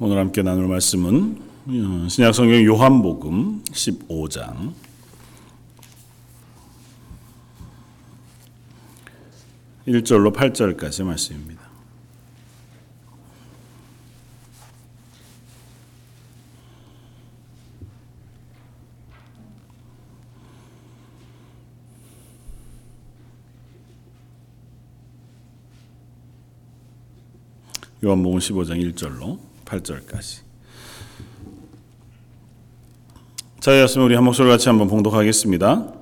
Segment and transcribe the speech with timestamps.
[0.00, 4.72] 오늘 함께 나눌 말씀은 어, 신약성경 요한복음 15장
[9.86, 11.62] 1절로 8절까지 말씀입니다.
[28.02, 30.42] 요한복음 15장 1절로 8절까지.
[33.60, 35.92] 자였으면 우리 한 목소리 같이 한번 봉독하겠습니다.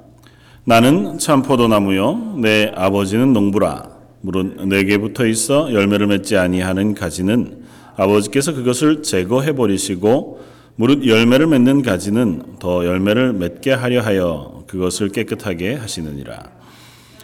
[0.64, 7.62] 나는 참 포도나무요 내 아버지는 농부라 물은 내게 붙어 있어 열매를 맺지 아니하는 가지는
[7.96, 10.40] 아버지께서 그것을 제거해 버리시고
[10.76, 16.50] 무릇 열매를 맺는 가지는 더 열매를 맺게 하려 하여 그것을 깨끗하게 하시느니라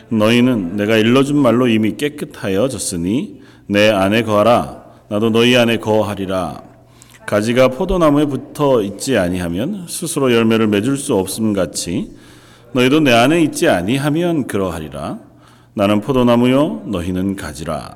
[0.09, 4.78] 너희는 내가 일러준 말로 이미 깨끗하여졌으니 내 안에 거하라
[5.09, 6.63] 나도 너희 안에 거하리라.
[7.27, 12.13] 가지가 포도나무에 붙어 있지 아니하면 스스로 열매를 맺을 수 없음 같이
[12.73, 15.19] 너희도 내 안에 있지 아니하면 그러하리라.
[15.75, 17.95] 나는 포도나무요 너희는 가지라.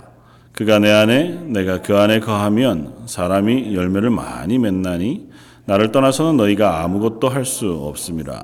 [0.52, 5.28] 그가 내 안에 내가 그 안에 거하면 사람이 열매를 많이 맺나니
[5.64, 8.42] 나를 떠나서는 너희가 아무것도 할 수 없음이라.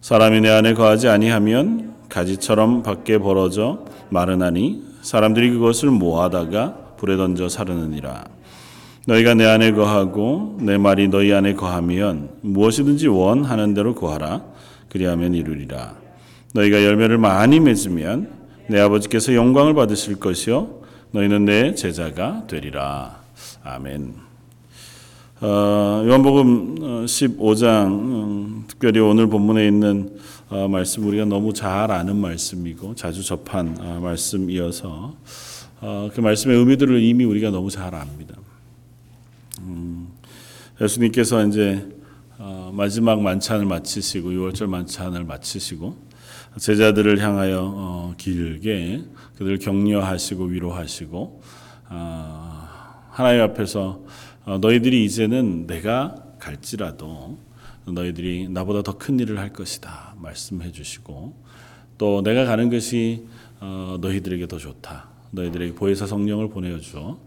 [0.00, 8.24] 사람이 내 안에 거하지 아니하면 가지처럼 밖에 벌어져 마르나니 사람들이 그것을 모아다가 불에 던져 사르느니라.
[9.06, 14.42] 너희가 내 안에 거하고 내 말이 너희 안에 거하면 무엇이든지 원하는 대로 구하라.
[14.90, 15.94] 그리하면 이루리라.
[16.52, 18.30] 너희가 열매를 많이 맺으면
[18.68, 20.82] 내 아버지께서 영광을 받으실 것이요
[21.12, 23.22] 너희는 내 제자가 되리라.
[23.64, 24.14] 아멘.
[25.40, 30.18] 어, 요한복음 15장 음, 특별히 오늘 본문에 있는
[30.50, 35.14] 어, 말씀 우리가 너무 잘 아는 말씀이고 자주 접한 어, 말씀이어서
[35.80, 38.34] 어, 그 말씀의 의미들을 이미 우리가 너무 잘 압니다.
[39.60, 40.08] 음,
[40.80, 41.86] 예수님께서 이제
[42.38, 45.96] 어, 마지막 만찬을 마치시고 6월절 만찬을 마치시고
[46.58, 49.04] 제자들을 향하여 어, 길게
[49.36, 51.42] 그들을 격려하시고 위로하시고
[51.90, 52.68] 어,
[53.10, 54.00] 하나님 앞에서
[54.46, 57.38] 어, 너희들이 이제는 내가 갈지라도
[57.86, 61.34] 너희들이 나보다 더 큰 일을 할 것이다 말씀해 주시고
[61.98, 63.26] 또 내가 가는 것이
[63.60, 67.18] 어, 너희들에게 더 좋다 너희들에게 보혜사 성령을 보내어 주어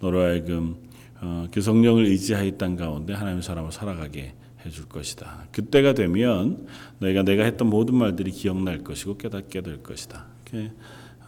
[0.00, 0.76] 너로 하여금
[1.20, 4.34] 어, 그 성령을 의지하여 이땅 가운데 하나님의 사람을 살아가게
[4.64, 5.46] 해줄 것이다.
[5.52, 6.66] 그때가 되면
[6.98, 10.26] 너희가 내가 했던 모든 말들이 기억날 것이고 깨닫게 될 것이다.
[10.52, 10.72] 이렇게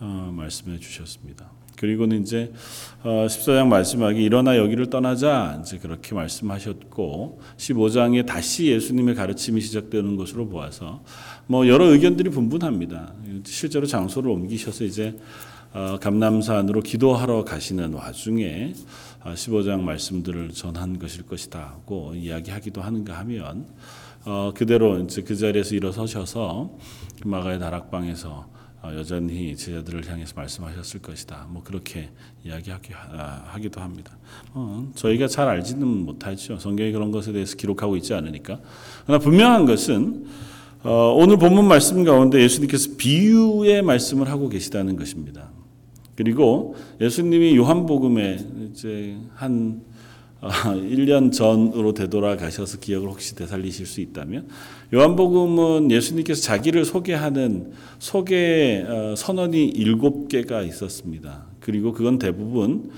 [0.01, 1.51] 어, 말씀해 주셨습니다.
[1.77, 2.53] 그리고는 이제
[3.03, 10.49] 어, 14장 마지막에 일어나 여기를 떠나자 이제 그렇게 말씀하셨고 15장에 다시 예수님의 가르침이 시작되는 것으로
[10.49, 11.03] 보아서
[11.47, 13.15] 뭐 여러 의견들이 분분합니다.
[13.45, 15.17] 실제로 장소를 옮기셔서 이제 어,
[16.01, 18.75] 감남산으로 기도하러 가시는 와중에
[19.25, 23.67] 15장 말씀들을 전한 것일 것이다고 이야기하기도 하는가 하면
[24.25, 26.71] 어, 그대로 이제 그 자리에서 일어서셔서
[27.25, 28.47] 마가의 다락방에서
[28.83, 31.47] 어, 여전히 제자들을 향해서 말씀하셨을 것이다.
[31.51, 32.11] 뭐 그렇게
[32.45, 34.17] 이야기하기도 합니다.
[34.53, 36.59] 어, 저희가 잘 알지는 못하죠.
[36.59, 38.61] 성경이 그런 것에 대해서 기록하고 있지 않으니까.
[39.05, 40.27] 그러나 분명한 것은
[40.83, 45.52] 어, 오늘 본문 말씀 가운데 예수님께서 비유의 말씀을 하고 계시다는 것입니다.
[46.15, 48.39] 그리고 예수님이 요한복음에
[48.71, 49.83] 이제 한
[50.43, 54.49] 1년 전으로 되돌아가셔서 기억을 혹시 되살리실 수 있다면
[54.93, 57.71] 요한복음은 예수님께서 자기를 소개하는
[58.01, 58.85] 소개
[59.17, 61.45] 선언이 일곱 개가 있었습니다.
[61.61, 62.91] 그리고 그건 대부분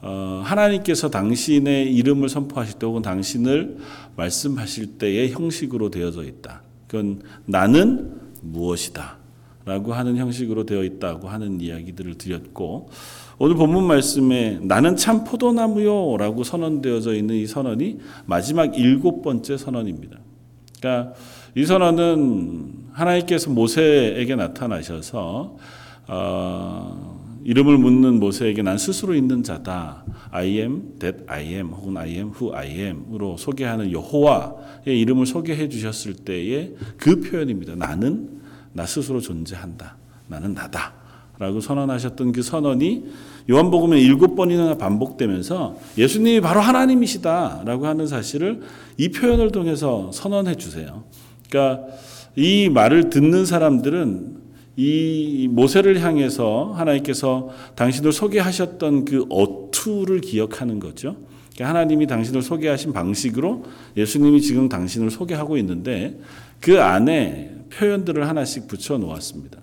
[0.00, 3.76] 하나님께서 당신의 이름을 선포하실 때 혹은 당신을
[4.16, 6.62] 말씀하실 때의 형식으로 되어져 있다.
[6.86, 9.18] 그건 나는 무엇이다.
[9.66, 12.88] 라고 하는 형식으로 되어 있다고 하는 이야기들을 드렸고
[13.36, 20.18] 오늘 본문 말씀에 나는 참 포도나무요 라고 선언되어져 있는 이 선언이 마지막 일곱 번째 선언입니다.
[20.78, 21.14] 그러니까
[21.56, 25.56] 이 선언은 하나님께서 모세에게 나타나셔서
[26.06, 30.04] 어, 이름을 묻는 모세에게 난 스스로 있는 자다.
[30.30, 35.68] I am that I am 혹은 I am who I am으로 소개하는 여호와의 이름을 소개해
[35.68, 37.74] 주셨을 때의 그 표현입니다.
[37.74, 38.35] 나는
[38.76, 39.96] 나 스스로 존재한다.
[40.28, 40.92] 나는 나다.
[41.38, 43.04] 라고 선언하셨던 그 선언이
[43.50, 47.62] 요한복음에 일곱 번이나 반복되면서 예수님이 바로 하나님이시다.
[47.64, 48.60] 라고 하는 사실을
[48.96, 51.04] 이 표현을 통해서 선언해 주세요.
[51.48, 51.86] 그러니까
[52.36, 54.46] 이 말을 듣는 사람들은
[54.76, 61.16] 이 모세를 향해서 하나님께서 당신을 소개하셨던 그 어투를 기억하는 거죠.
[61.54, 63.64] 그러니까 하나님이 당신을 소개하신 방식으로
[63.96, 66.18] 예수님이 지금 당신을 소개하고 있는데
[66.60, 69.58] 그 안에 표현들을 하나씩 붙여 놓았습니다.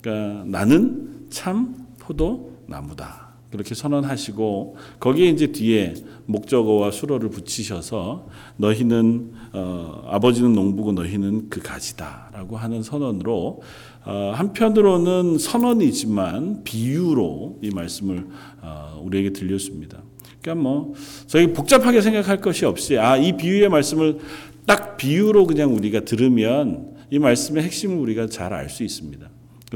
[0.00, 3.22] 그러니까 나는 참 포도 나무다.
[3.50, 5.92] 그렇게 선언하시고 거기에 이제 뒤에
[6.24, 8.26] 목적어와 수로를 붙이셔서
[8.56, 13.60] 너희는 어, 아버지는 농부고 너희는 그 가지다라고 하는 선언으로
[14.06, 18.26] 어, 한편으로는 선언이지만 비유로 이 말씀을
[18.62, 20.02] 어, 우리에게 들렸습니다.
[20.40, 20.94] 그러니까 뭐
[21.26, 24.18] 저희 복잡하게 생각할 것이 없이 아 이 비유의 말씀을
[24.64, 29.28] 딱 비유로 그냥 우리가 들으면 이 말씀의 핵심을 우리가 잘 알 수 있습니다.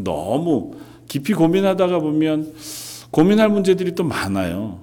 [0.02, 0.72] 너무
[1.06, 2.54] 깊이 고민하다가 보면
[3.10, 4.80] 고민할 문제들이 또 많아요.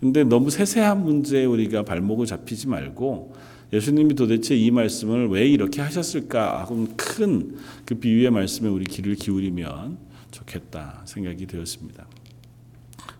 [0.00, 3.34] 근데 너무 세세한 문제에 우리가 발목을 잡히지 말고
[3.74, 9.98] 예수님이 도대체 이 말씀을 왜 이렇게 하셨을까 하고 큰 그 비유의 말씀에 우리 귀를 기울이면
[10.30, 12.06] 좋겠다 생각이 되었습니다.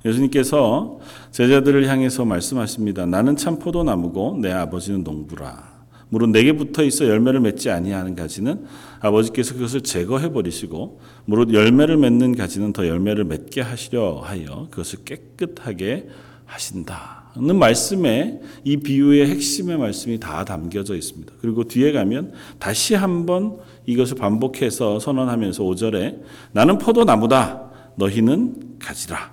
[0.05, 0.99] 예수님께서
[1.31, 3.05] 제자들을 향해서 말씀하십니다.
[3.05, 5.72] 나는 참 포도나무고 내 아버지는 농부라.
[6.13, 8.67] 물은 내게 붙어 있어 열매를 맺지 아니하는 가지는
[9.01, 16.09] 아버지께서 그것을 제거해 버리시고 무릇 열매를 맺는 가지는 더 열매를 맺게 하시려 하여 그것을 깨끗하게
[16.45, 21.33] 하신다는 말씀에 이 비유의 핵심의 말씀이 다 담겨져 있습니다.
[21.41, 23.57] 그리고 뒤에 가면 다시 한번
[23.87, 26.21] 이것을 반복해서 선언하면서 5절에
[26.53, 27.71] 나는 포도나무다.
[27.97, 29.33] 너희는 가지라.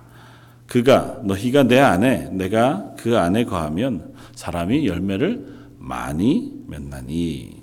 [0.66, 7.56] 그가 너희가 내 안에 내가 그 안에 거하면 사람이 열매를 많이 맺나니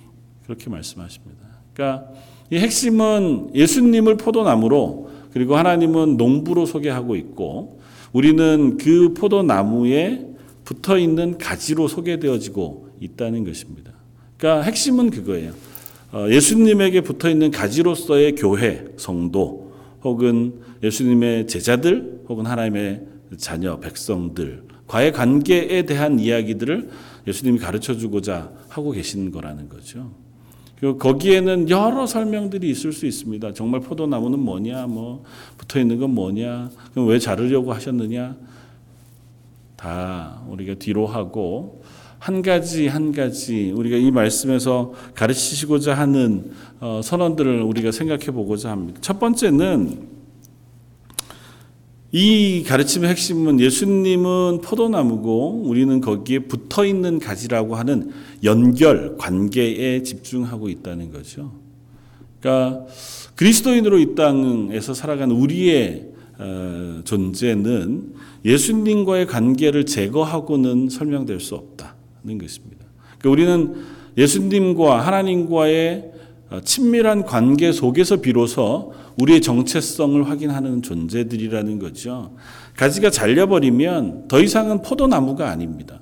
[0.43, 1.37] 그렇게 말씀하십니다.
[1.73, 2.09] 그러니까
[2.49, 7.79] 이 핵심은 예수님을 포도나무로 그리고 하나님은 농부로 소개하고 있고
[8.11, 10.25] 우리는 그 포도나무에
[10.65, 13.91] 붙어 있는 가지로 소개되어지고 있다는 것입니다.
[14.37, 15.51] 그러니까 핵심은 그거예요.
[16.11, 19.73] 어, 예수님에게 붙어 있는 가지로서의 교회, 성도,
[20.03, 23.01] 혹은 예수님의 제자들, 혹은 하나님의
[23.37, 26.89] 자녀, 백성들과의 관계에 대한 이야기들을
[27.27, 30.11] 예수님이 가르쳐 주고자 하고 계신 거라는 거죠.
[30.79, 33.53] 거기에는 여러 설명들이 있을 수 있습니다.
[33.53, 35.23] 정말 포도나무는 뭐냐, 뭐
[35.57, 38.37] 붙어 있는 건 뭐냐, 그럼 왜 자르려고 하셨느냐,
[39.75, 41.83] 다 우리가 뒤로 하고
[42.19, 48.99] 한 가지 한 가지 우리가 이 말씀에서 가르치시고자 하는 어, 선언들을 우리가 생각해 보고자 합니다.
[49.01, 50.16] 첫 번째는
[52.19, 58.09] 이 가르침의 핵심은 예수님은 포도나무고 우리는 거기에 붙어 있는 가지라고 하는
[58.43, 61.51] 연결, 관계에 집중하고 있다는 거죠.
[62.39, 62.87] 그러니까
[63.35, 66.07] 그리스도인으로 이 땅에서 살아가는 우리의
[66.39, 72.83] 어, 존재는 예수님과의 관계를 제거하고는 설명될 수 없다는 것입니다.
[73.19, 73.75] 그러니까 우리는
[74.17, 76.11] 예수님과 하나님과의
[76.49, 82.35] 어, 친밀한 관계 속에서 비로소 우리의 정체성을 확인하는 존재들이라는 거죠.
[82.75, 85.99] 가지가 잘려버리면 더 이상은 포도나무가 아닙니다.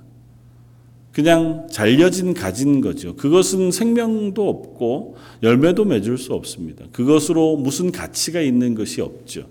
[1.11, 3.15] 그냥 잘려진 가진 거죠.
[3.15, 6.83] 그것은 생명도 없고 열매도 맺을 수 없습니다.
[6.91, 9.47] 그것으로 무슨 가치가 있는 것이 없죠.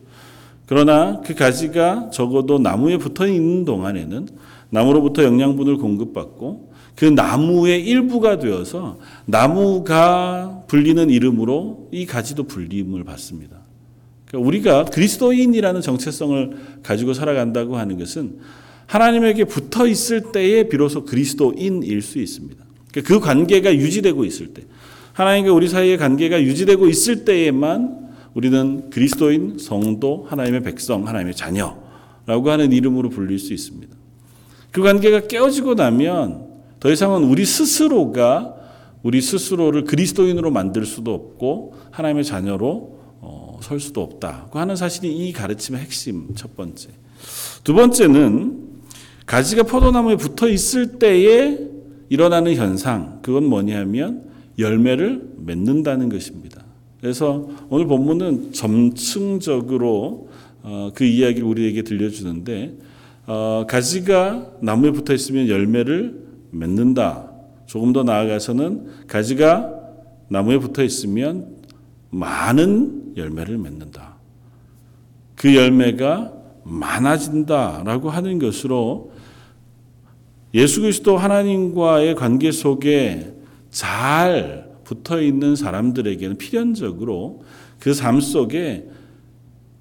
[0.66, 4.28] 그러나 그 가지가 적어도 나무에 붙어 있는 동안에는
[4.68, 13.56] 나무로부터 영양분을 공급받고 그 나무의 일부가 되어서 나무가 불리는 이름으로 이 가지도 불림을 받습니다.
[14.26, 18.38] 그러니까 우리가 그리스도인이라는 정체성을 가지고 살아간다고 하는 것은
[18.86, 22.62] 하나님에게 붙어 있을 때에 비로소 그리스도인일 수 있습니다.
[22.90, 24.62] 그러니까 그 관계가 유지되고 있을 때,
[25.14, 28.04] 하나님과 우리 사이의 관계가 유지되고 있을 때에만
[28.34, 33.94] 우리는 그리스도인, 성도, 하나님의 백성, 하나님의 자녀라고 하는 이름으로 불릴 수 있습니다.
[34.70, 36.53] 그 관계가 깨어지고 나면
[36.84, 38.56] 더 이상은 우리 스스로가
[39.02, 45.32] 우리 스스로를 그리스도인으로 만들 수도 없고 하나님의 자녀로 어, 설 수도 없다고 하는 사실이 이
[45.32, 46.90] 가르침의 핵심 첫 번째.
[47.64, 48.58] 두 번째는
[49.24, 51.58] 가지가 포도나무에 붙어 있을 때에
[52.10, 54.24] 일어나는 현상 그건 뭐냐면
[54.58, 56.66] 열매를 맺는다는 것입니다.
[57.00, 60.28] 그래서 오늘 본문은 점층적으로
[60.62, 62.76] 어, 그 이야기를 우리에게 들려주는데
[63.26, 66.23] 어, 가지가 나무에 붙어 있으면 열매를
[66.54, 67.30] 맺는다.
[67.66, 69.72] 조금 더 나아가서는 가지가
[70.28, 71.56] 나무에 붙어 있으면
[72.10, 74.16] 많은 열매를 맺는다.
[75.34, 76.32] 그 열매가
[76.64, 79.12] 많아진다라고 하는 것으로
[80.54, 83.34] 예수 그리스도 하나님과의 관계 속에
[83.70, 87.42] 잘 붙어 있는 사람들에게는 필연적으로
[87.80, 88.88] 그 삶 속에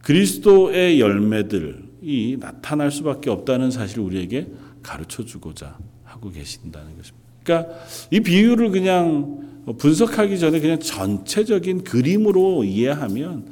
[0.04, 4.48] 그리스도의 열매들이 나타날 수밖에 없다는 사실을 우리에게
[4.82, 5.78] 가르쳐 주고자
[6.14, 7.24] 하고 계신다는 것입니다.
[7.44, 7.74] 그러니까
[8.12, 13.48] 이 비유를 그냥 분석하기 전에 그냥 전체적인 그림으로 이해하면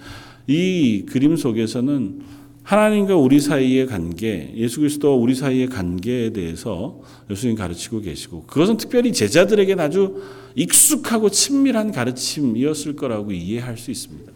[0.47, 2.21] 이 그림 속에서는
[2.63, 9.11] 하나님과 우리 사이의 관계, 예수 그리스도와 우리 사이의 관계에 대해서 예수님 가르치고 계시고 그것은 특별히
[9.11, 10.21] 제자들에게 아주
[10.55, 14.31] 익숙하고 친밀한 가르침이었을 거라고 이해할 수 있습니다.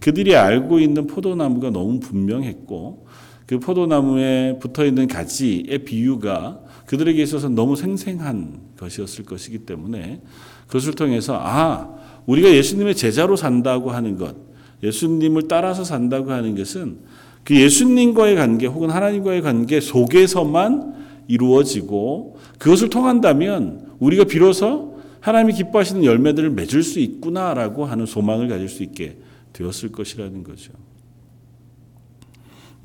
[0.00, 3.06] 그들이 알고 있는 포도나무가 너무 분명했고
[3.46, 10.20] 그 포도나무에 붙어 있는 가지의 비유가 그들에게 있어서 너무 생생한 것이었을 것이기 때문에
[10.66, 11.94] 그것을 통해서 아
[12.26, 14.36] 우리가 예수님의 제자로 산다고 하는 것,
[14.82, 16.98] 예수님을 따라서 산다고 하는 것은
[17.44, 20.94] 그 예수님과의 관계 혹은 하나님과의 관계 속에서만
[21.28, 28.82] 이루어지고 그것을 통한다면 우리가 비로소 하나님이 기뻐하시는 열매들을 맺을 수 있구나라고 하는 소망을 가질 수
[28.82, 29.18] 있게
[29.52, 30.72] 되었을 것이라는 거죠.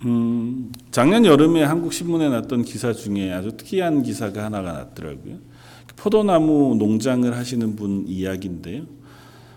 [0.06, 5.36] 음, 작년 여름에 한국 신문에 났던 기사 중에 아주 특이한 기사가 하나가 났더라고요.
[5.98, 8.84] 포도나무 농장을 하시는 분 이야기인데요.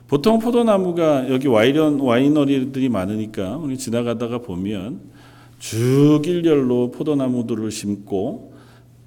[0.08, 5.00] 보통 포도나무가 여기 와이런 와이너리들이 많으니까 우리 지나가다가 보면
[5.60, 8.52] 쭉 일렬로 포도나무들을 심고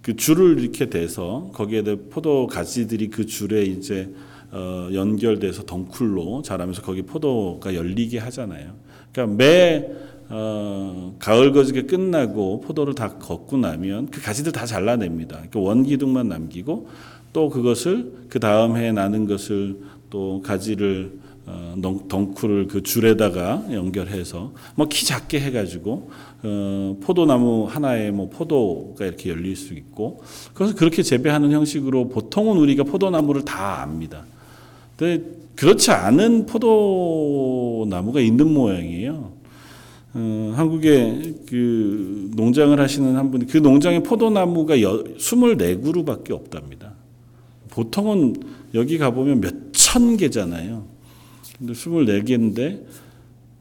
[0.01, 4.09] 그 줄을 이렇게 대서 거기에 포도 가지들이 그 줄에 이제
[4.51, 8.73] 어, 연결돼서 덩쿨로 자라면서 거기 포도가 열리게 하잖아요.
[9.11, 9.85] 그러니까 매
[10.29, 15.35] 어, 가을 거지게 끝나고 포도를 다 걷고 나면 그 가지들 다 잘라냅니다.
[15.35, 16.87] 그러니까 원기둥만 남기고
[17.33, 19.77] 또 그것을 그 다음 해 나는 것을
[20.09, 21.75] 또 가지를 어,
[22.09, 26.09] 덩쿨을 그 줄에다가 연결해서 뭐 키 작게 해가지고
[26.41, 30.23] 어, 포도나무 하나에 뭐 포도가 이렇게 열릴 수 있고
[30.55, 34.25] 그래서 그렇게 재배하는 형식으로 보통은 우리가 포도나무를 다 압니다.
[34.97, 35.23] 근데
[35.55, 39.34] 그렇지 않은 포도나무가 있는 모양이에요.
[40.17, 46.93] 어, 한국에 그 농장을 하시는 한 분이 그 농장에 포도나무가 24그루밖에 없답니다.
[47.69, 48.35] 보통은
[48.73, 50.85] 여기 가보면 몇 천 개잖아요.
[51.57, 52.83] 근데 24개인데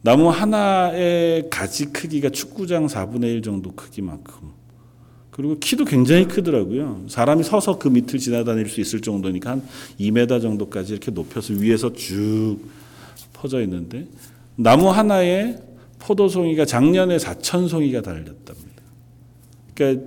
[0.01, 4.49] 나무 하나의 가지 크기가 축구장 4분의 1 정도 크기만큼.
[5.31, 7.05] 그리고 키도 굉장히 크더라고요.
[7.07, 9.63] 사람이 서서 그 밑을 지나다닐 수 있을 정도니까 한
[9.97, 12.57] 2m 정도까지 이렇게 높여서 위에서 쭉
[13.31, 14.05] 퍼져 있는데
[14.57, 15.55] 나무 하나에
[16.05, 18.83] 포도송이가 작년에 4천 송이가 달렸답니다.
[19.73, 20.05] 그러니까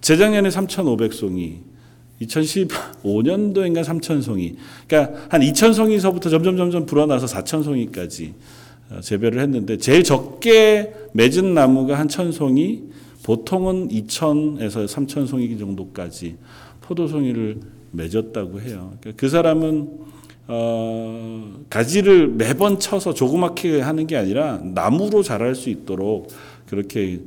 [0.00, 1.58] 재작년에 3,500송이,
[2.22, 4.56] 2015년도인가 3,000송이.
[4.88, 8.32] 그러니까 한 2,000송이서부터 점점 점점 불어나서 4,000송이까지
[8.90, 12.84] 어, 재배를 했는데 제일 적게 맺은 나무가 한 1,000송이,
[13.24, 16.36] 보통은 2,000에서 3,000송이 정도까지
[16.80, 18.96] 포도송이를 맺었다고 해요.
[19.00, 19.88] 그러니까 그 사람은
[20.48, 26.28] 어, 가지를 매번 쳐서 조그맣게 하는 게 아니라 나무로 자랄 수 있도록
[26.66, 27.20] 그렇게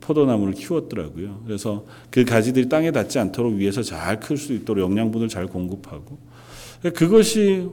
[0.00, 1.42] 포도나무를 키웠더라고요.
[1.46, 6.18] 그래서 그 가지들이 땅에 닿지 않도록 위에서 잘 클 수 있도록 영양분을 잘 공급하고
[6.94, 7.68] 그것이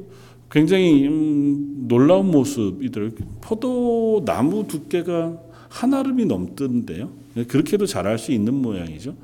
[0.52, 3.20] 굉장히 음, 놀라운 모습이더라고요.
[3.42, 5.38] 포도나무 두께가
[5.70, 7.10] 한 아름이 넘던데요.
[7.48, 9.16] 그렇게도 자랄 수 있는 모양이죠.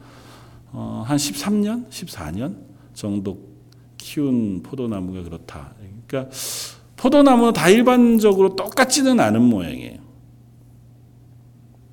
[0.71, 2.55] 어, 한 13년, 14년
[2.93, 3.54] 정도
[4.05, 5.73] 키운 포도나무가 그렇다.
[6.07, 6.31] 그러니까
[6.95, 9.97] 포도나무는 다 일반적으로 똑같지는 않은 모양이에요.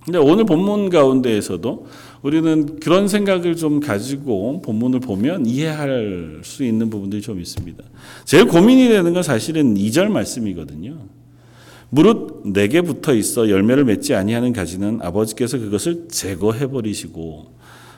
[0.04, 1.86] 근데 오늘 본문 가운데에서도
[2.20, 7.82] 우리는 그런 생각을 좀 가지고 본문을 보면 이해할 수 있는 부분들이 좀 있습니다.
[8.26, 10.98] 제일 고민이 되는 건 사실은 2절 말씀이거든요.
[11.88, 17.52] 무릇 내게 붙어 있어 열매를 맺지 아니하는 가지는 아버지께서 그것을 제거해 버리시고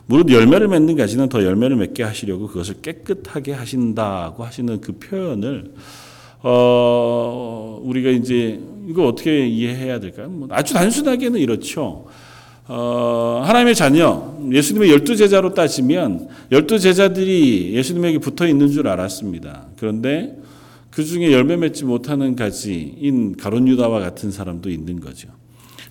[0.06, 5.72] 무릇 열매를 맺는 가지는 더 열매를 맺게 하시려고 그것을 깨끗하게 하신다고 하시는 그 표현을
[6.42, 10.28] 어, 우리가 이제 이거 어떻게 이해해야 될까요?
[10.28, 12.06] 뭐 아주 단순하게는 이렇죠.
[12.66, 19.68] 어, 하나님의 자녀, 예수님의 열두 제자로 따지면 열두 제자들이 예수님에게 붙어 있는 줄 알았습니다.
[19.78, 20.36] 그런데
[20.90, 25.28] 그 중에 열매 맺지 못하는 가지인 가론 유다와 같은 사람도 있는 거죠.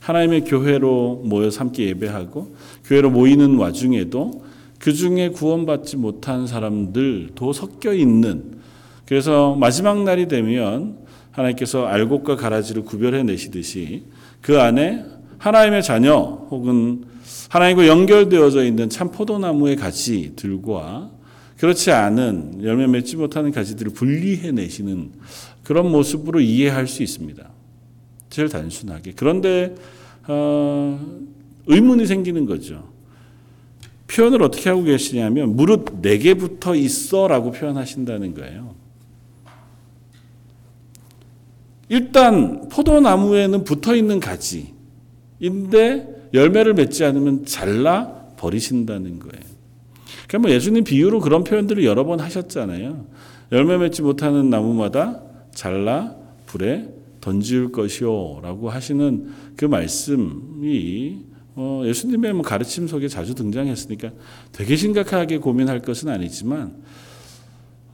[0.04, 2.56] 하나님의 교회로 모여서 함께 예배하고
[2.86, 4.44] 교회로 모이는 와중에도
[4.78, 8.58] 그 중에 구원받지 못한 사람들도 섞여 있는
[9.06, 10.98] 그래서 마지막 날이 되면
[11.32, 14.04] 하나님께서 알곡과 가라지를 구별해 내시듯이
[14.42, 15.06] 그 안에
[15.38, 16.18] 하나님의 자녀
[16.52, 17.06] 혹은
[17.48, 21.12] 하나님과 연결되어져 있는 참 포도나무의 가지들과
[21.58, 25.12] 그렇지 않은 열매 맺지 못하는 가지들을 분리해 내시는
[25.64, 27.53] 그런 모습으로 이해할 수 있습니다.
[28.34, 29.14] 제일 단순하게.
[29.16, 29.76] 그런데
[30.28, 31.00] 어,
[31.68, 32.92] 의문이 생기는 거죠.
[34.08, 38.74] 표현을 어떻게 하고 계시냐면 무릇 내게 붙어 있어라고 표현하신다는 거예요.
[41.90, 49.44] 일단 포도나무에는 붙어 있는 가지인데 열매를 맺지 않으면 잘라 버리신다는 거예요.
[50.28, 53.06] 그러니까 뭐 예수님 비유로 그런 표현들을 여러 번 하셨잖아요.
[53.52, 55.22] 열매 맺지 못하는 나무마다
[55.54, 56.16] 잘라
[56.48, 61.20] 불에 던질 것이요 라고 하시는 그 말씀이
[61.56, 64.12] 어, 예수님의 뭐 가르침 속에 자주 등장했으니까
[64.52, 66.76] 되게 심각하게 고민할 것은 아니지만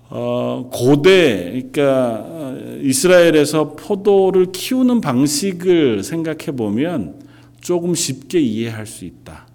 [0.10, 7.22] 어, 고대 그러니까 어, 이스라엘에서 포도를 키우는 방식을 생각해 보면
[7.62, 9.46] 조금 쉽게 이해할 수 있다.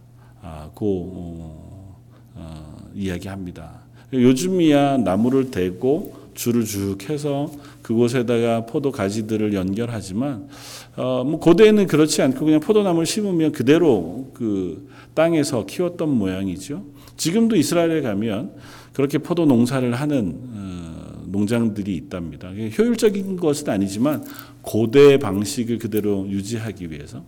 [0.40, 1.98] 아, 그 어,
[2.34, 3.80] 어, 이야기합니다.
[4.12, 7.50] 요즘이야 나무를 대고 줄을 쭉 해서
[7.84, 10.48] 그곳에다가 포도 가지들을 연결하지만
[10.96, 16.82] 어, 뭐 고대에는 그렇지 않고 그냥 포도나무를 심으면 그대로 그 땅에서 키웠던 모양이죠.
[17.18, 18.52] 지금도 이스라엘에 가면
[18.94, 22.48] 그렇게 포도 농사를 하는 어, 농장들이 있답니다.
[22.48, 24.24] 효율적인 것은 아니지만
[24.62, 27.22] 고대 방식을 그대로 유지하기 위해서.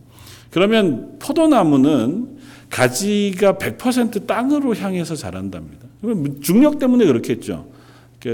[0.51, 2.39] 그러면 포도나무는
[2.71, 5.87] 가지가 100% 땅으로 향해서 자란답니다.
[6.41, 7.67] 중력 때문에 그렇겠죠.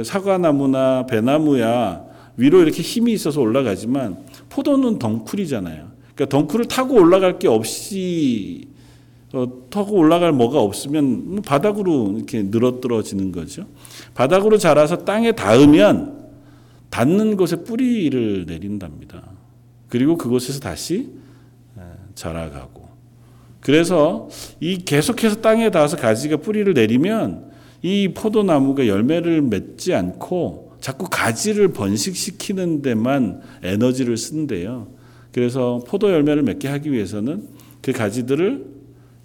[0.05, 5.91] 사과나무나 배나무야 위로 이렇게 힘이 있어서 올라가지만 포도는 덩쿨이잖아요.
[6.15, 8.69] 그러니까 덩쿨을 타고 올라갈 게 없이
[9.33, 13.67] 어, 타고 올라갈 뭐가 없으면 바닥으로 이렇게 늘어뜨러지는 거죠.
[14.15, 16.29] 바닥으로 자라서 땅에 닿으면
[16.91, 19.23] 닿는 곳에 뿌리를 내린답니다.
[19.89, 21.11] 그리고 그곳에서 다시
[22.15, 22.89] 자라가고.
[23.61, 24.29] 그래서
[24.61, 32.83] 이 계속해서 땅에 닿아서 가지가 뿌리를 내리면 이 포도나무가 열매를 맺지 않고 자꾸 가지를 번식시키는
[32.83, 34.89] 데만 에너지를 쓴대요.
[35.31, 37.45] 그래서 포도 열매를 맺게 하기 위해서는
[37.81, 38.67] 그 가지들을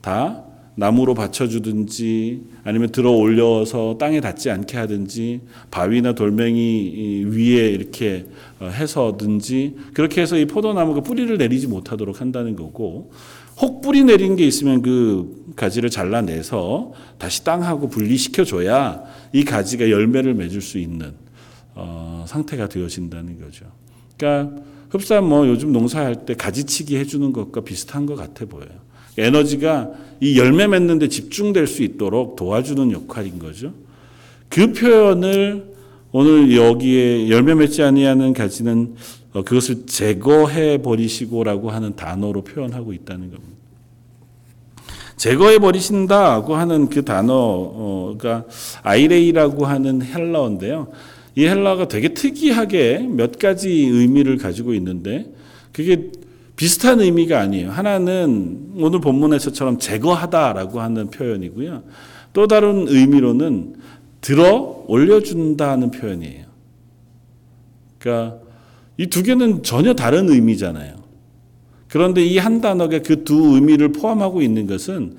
[0.02, 0.44] 다
[0.76, 8.26] 나무로 받쳐주든지 아니면 들어 올려서 땅에 닿지 않게 하든지 바위나 돌멩이 위에 이렇게
[8.60, 13.12] 어, 해서든지 그렇게 해서 이 포도나무가 뿌리를 내리지 못하도록 한다는 거고
[13.60, 19.02] 혹 뿌리 내린 게 있으면 그 가지를 잘라내서 다시 땅하고 분리시켜 줘야
[19.34, 21.14] 이 가지가 열매를 맺을 수 있는
[21.78, 23.66] 어, 상태가 되어진다는 거죠.
[24.18, 28.70] 그러니까 흡사 뭐 요즘 농사할 때 가지치기 해주는 것과 비슷한 것 같아 보여요.
[29.18, 33.74] 에너지가 이 열매 맺는데 집중될 수 있도록 도와주는 역할인 거죠.
[34.50, 35.76] 그 표현을
[36.12, 38.96] 오늘 여기에 열매 맺지 아니하는 가지는
[39.34, 43.58] 어, 그것을 제거해 버리시고라고 하는 단어로 표현하고 있다는 겁니다.
[45.18, 48.46] 제거해 버리신다고 하는 그 단어가
[48.84, 50.88] 아이레이라고 하는 헬라어인데요.
[51.38, 55.32] 이 헬라가 되게 특이하게 몇 가지 의미를 가지고 있는데
[55.71, 56.10] 그게
[56.56, 57.69] 비슷한 의미가 아니에요.
[57.69, 61.84] 하나는 오늘 본문에서처럼 제거하다라고 하는 표현이고요.
[62.34, 63.76] 또 다른 의미로는
[64.19, 66.45] 들어 올려준다는 표현이에요.
[68.00, 68.39] 그러니까
[68.97, 70.95] 이 두 개는 전혀 다른 의미잖아요.
[71.88, 75.17] 그런데 이 한 단어가 그 두 의미를 포함하고 있는 것은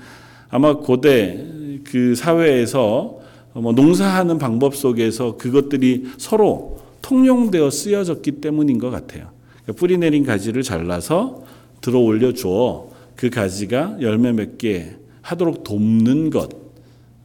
[0.50, 1.46] 아마 고대
[1.84, 3.17] 그 사회에서
[3.60, 9.30] 뭐 농사하는 방법 속에서 그것들이 서로 통용되어 쓰여졌기 때문인 것 같아요.
[9.62, 11.44] 그러니까 뿌리 내린 가지를 잘라서
[11.80, 16.50] 들어 올려 주어 그 가지가 열매 맺게 하도록 돕는 것.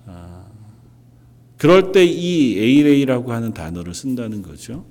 [0.08, 0.43] 아,
[1.58, 4.86] 그럴 때이 에이레이라고 하는 단어를 쓴다는 거죠.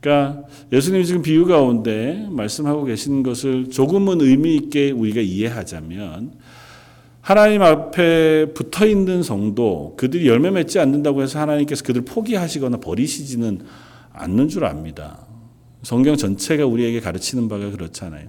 [0.00, 6.32] 그러니까 예수님이 지금 비유 가운데 말씀하고 계신 것을 조금은 의미 있게 우리가 이해하자면
[7.20, 13.60] 하나님 앞에 붙어 있는 성도 그들이 열매 맺지 않는다고 해서 하나님께서 그들 포기하시거나 버리시지는
[14.12, 15.26] 않는 줄 압니다.
[15.82, 18.28] 성경 전체가 우리에게 가르치는 바가 그렇잖아요.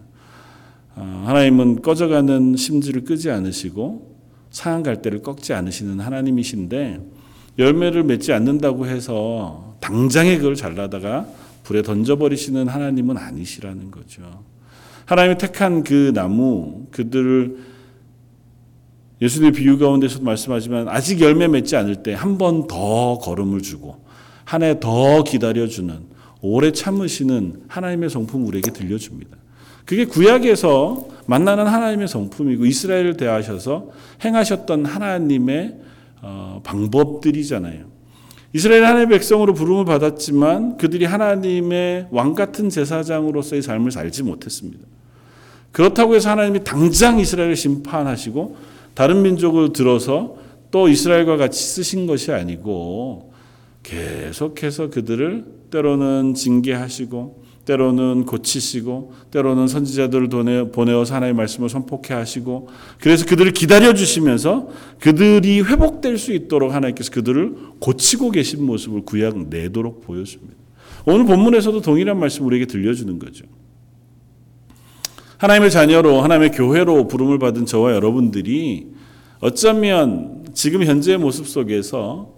[0.95, 4.17] 어, 하나님은 꺼져가는 심지를 끄지 않으시고
[4.49, 6.99] 상한 갈대를 꺾지 않으시는 하나님이신데
[7.59, 11.27] 열매를 맺지 않는다고 해서 당장에 그걸 잘라다가
[11.63, 14.43] 불에 던져버리시는 하나님은 아니시라는 거죠.
[15.05, 17.70] 하나님이 택한 그 나무, 그들을
[19.21, 23.97] 예수님의 비유 가운데서도 말씀하지만 아직 열매 맺지 않을 때 한 번 더 걸음을 주고
[24.45, 25.93] 한 해 더 기다려주는
[26.41, 29.37] 오래 참으시는 하나님의 성품 우리에게 들려줍니다.
[29.85, 33.89] 그게 구약에서 만나는 하나님의 성품이고 이스라엘을 대하셔서
[34.25, 35.75] 행하셨던 하나님의
[36.23, 37.85] 어, 방법들이잖아요.
[38.53, 44.79] 이스라엘 하나님의 백성으로 부름을 받았지만 그들이 하나님의 왕 같은 제사장으로서의 삶을 살지 못했습니다.
[45.71, 48.57] 그렇다고 해서 하나님이 당장 이스라엘을 심판하시고
[48.93, 50.35] 다른 민족을 들어서
[50.71, 53.33] 또 이스라엘과 같이 쓰신 것이 아니고
[53.83, 60.29] 계속해서 그들을 때로는 징계하시고 때로는 고치시고 때로는 선지자들을
[60.71, 67.55] 보내어 하나님의 말씀을 선포케 하시고 그래서 그들을 기다려 주시면서 그들이 회복될 수 있도록 하나님께서 그들을
[67.79, 70.55] 고치고 계신 모습을 구약 내도록 보여줍니다.
[71.05, 73.45] 오늘 본문에서도 동일한 말씀 우리에게 들려주는 거죠.
[75.41, 78.89] 하나님의 자녀로 하나님의 교회로 부름을 받은 저와 여러분들이
[79.39, 82.35] 어쩌면 지금 현재의 모습 속에서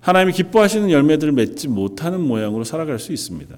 [0.00, 3.56] 하나님이 기뻐하시는 열매들을 맺지 못하는 모양으로 살아갈 수 있습니다.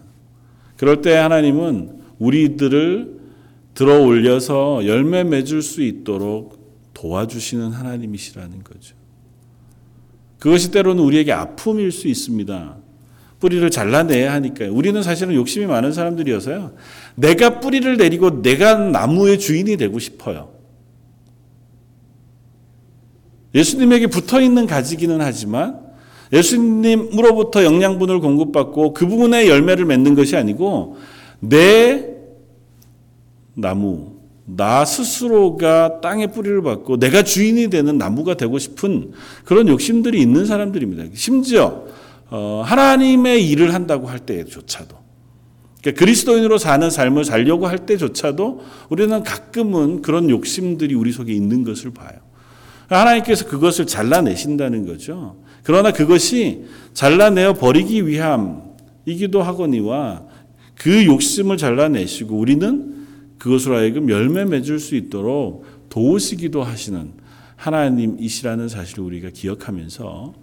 [0.77, 3.17] 그럴 때 하나님은 우리들을
[3.73, 6.61] 들어 올려서 열매 맺을 수 있도록
[6.93, 8.95] 도와주시는 하나님이시라는 거죠.
[10.39, 12.77] 그것이 때로는 우리에게 아픔일 수 있습니다.
[13.43, 14.73] 뿌리를 잘라내야 하니까요.
[14.73, 16.75] 우리는 사실은 욕심이 많은 사람들이어서요.
[17.17, 20.53] 내가 뿌리를 내리고 내가 나무의 주인이 되고 싶어요.
[23.53, 25.81] 예수님에게 붙어 있는 가지기는 하지만
[26.33, 30.97] 예수님으로부터 영양분을 공급받고 그 부분에 열매를 맺는 것이 아니고
[31.41, 32.11] 내
[33.55, 34.13] 나무,
[34.45, 39.11] 나 스스로가 땅에 뿌리를 받고 내가 주인이 되는 나무가 되고 싶은
[39.45, 41.07] 그런 욕심들이 있는 사람들입니다.
[41.15, 41.91] 심지어 어,
[42.65, 45.03] 하나님의 일을 한다고 할 때조차도
[45.83, 51.91] 그러니까 그리스도인으로 사는 삶을 살려고 할 때조차도 우리는 가끔은 그런 욕심들이 우리 속에 있는 것을
[51.93, 52.19] 봐요.
[52.89, 55.37] 하나님께서 그것을 잘라내신다는 거죠.
[55.65, 56.65] 그러나 그것이
[56.95, 60.23] 잘라내어 버리기 위함이기도 하거니와
[60.77, 63.07] 그 욕심을 잘라내시고 우리는
[63.39, 67.13] 그것으로 하여금 열매 맺을 수 있도록 도우시기도 하시는
[67.57, 70.35] 하나님이시라는 사실을 우리가 기억하면서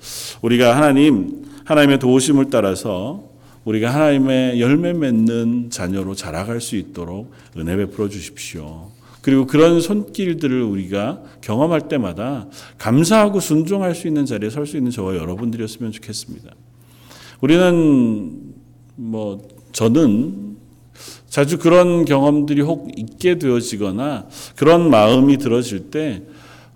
[0.41, 3.30] 우리가 하나님 하나님의 도우심을 따라서
[3.64, 8.90] 우리가 하나님의 열매 맺는 자녀로 자라갈 수 있도록 은혜 베풀어 주십시오.
[9.22, 12.48] 그리고 그런 손길들을 우리가 경험할 때마다
[12.80, 16.56] 감사하고 순종할 수 있는 자리에 설 수 있는 저와 여러분들이었으면 좋겠습니다.
[17.42, 18.54] 우리는
[18.96, 20.58] 뭐 저는
[21.28, 26.24] 자주 그런 경험들이 혹 있게 되어지거나 그런 마음이 들어질 때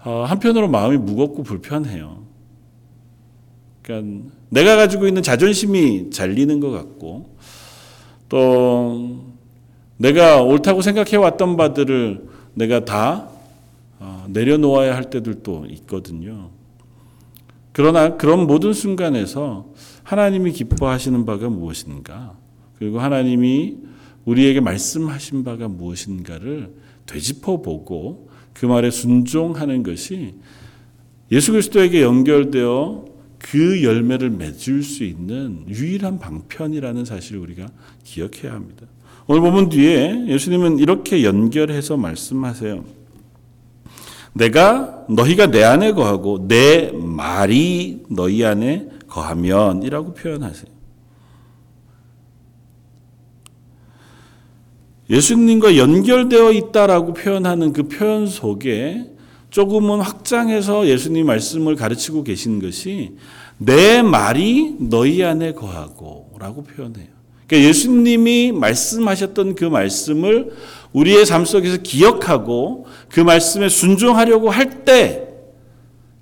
[0.04, 2.22] 어, 한편으로 마음이 무겁고 불편해요.
[3.82, 7.36] 그러니까 내가 가지고 있는 자존심이 잘리는 것 같고
[8.30, 9.26] 또
[9.98, 13.30] 내가 옳다고 생각해 왔던 바들을 내가 다
[14.00, 16.52] 어, 내려놓아야 할 때들도 있거든요.
[17.72, 22.36] 그러나 그런 모든 순간에서 하나님이 기뻐하시는 바가 무엇인가?
[22.78, 23.78] 그리고 하나님이
[24.26, 26.72] 우리에게 말씀하신 바가 무엇인가를
[27.08, 30.36] 되짚어 보고 그 말에 순종하는 것이
[31.32, 33.13] 예수 그리스도에게 연결되어
[33.44, 37.68] 그 열매를 맺을 수 있는 유일한 방편이라는 사실을 우리가
[38.06, 38.88] 기억해야 합니다.
[39.28, 42.86] 오늘 보면 뒤에 예수님은 이렇게 연결해서 말씀하세요.
[44.32, 50.74] 내가 너희가 내 안에 거하고 내 말이 너희 안에 거하면이라고 표현하세요.
[55.10, 59.13] 예수님과 연결되어 있다라고 표현하는 그 표현 속에
[59.54, 63.12] 조금은 확장해서 예수님 말씀을 가르치고 계신 것이
[63.60, 67.06] 내 말이 너희 안에 거하고 라고 표현해요.
[67.46, 70.54] 그러니까 예수님이 말씀하셨던 그 말씀을
[70.92, 75.28] 우리의 삶 속에서 기억하고 그 말씀에 순종하려고 할 때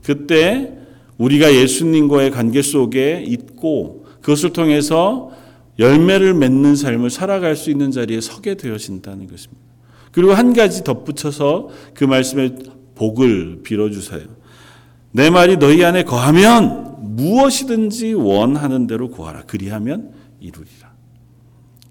[0.03, 0.73] 그때
[1.17, 5.31] 우리가 예수님과의 관계 속에 있고 그것을 통해서
[5.79, 9.61] 열매를 맺는 삶을 살아갈 수 있는 자리에 서게 되어진다는 것입니다.
[10.11, 12.55] 그리고 한 가지 덧붙여서 그 말씀에
[13.01, 14.21] 복을 빌어주세요.
[15.11, 19.43] 내 말이 너희 안에 거하면 무엇이든지 원하는 대로 구하라.
[19.47, 20.91] 그리하면 이루리라.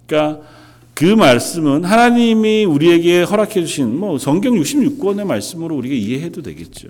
[0.06, 0.42] 그러니까
[0.94, 6.88] 그 말씀은 하나님이 우리에게 허락해 주신 뭐 성경 66권의 말씀으로 우리가 이해해도 되겠죠.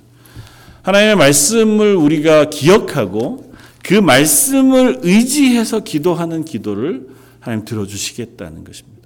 [0.83, 7.09] 하나님의 말씀을 우리가 기억하고 그 말씀을 의지해서 기도하는 기도를
[7.41, 9.00] 하나님 들어주시겠다는 것입니다.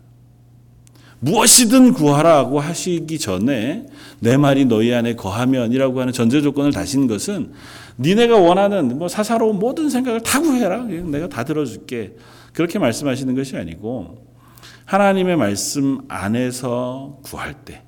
[1.25, 3.87] 무엇이든 구하라고 하시기 전에
[4.21, 7.53] 내 말이 너희 안에 거하면이라고 하는 전제 조건을 다신 것은
[7.99, 10.85] 니네가 원하는 뭐 사사로운 모든 생각을 다 구해라.
[10.85, 12.15] 내가 다 들어줄게.
[12.53, 14.23] 그렇게 말씀하시는 것이 아니고
[14.85, 17.83] 하나님의 말씀 안에서 구할 때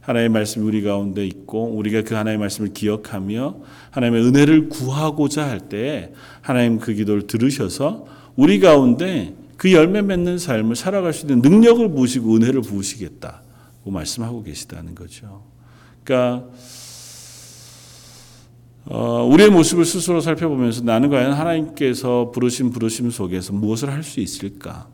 [0.00, 3.56] 하나님의 말씀이 우리 가운데 있고 우리가 그 하나님의 말씀을 기억하며
[3.90, 10.76] 하나님의 은혜를 구하고자 할 때 하나님 그 기도를 들으셔서 우리 가운데 그 열매 맺는 삶을
[10.76, 15.42] 살아갈 수 있는 능력을 부으시고 은혜를 부으시겠다고 말씀하고 계시다는 거죠.
[16.04, 16.46] 그러니까
[18.86, 24.86] 어, 우리의 모습을 스스로 살펴보면서 나는 과연 하나님께서 부르신 부르심 속에서 무엇을 할 수 있을까?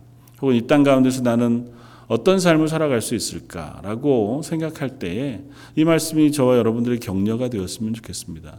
[0.43, 1.71] 혹은 이 땅 가운데서 나는
[2.09, 5.43] 어떤 삶을 살아갈 수 있을까라고 생각할 때에
[5.77, 8.57] 이 말씀이 저와 여러분들의 격려가 되었으면 좋겠습니다.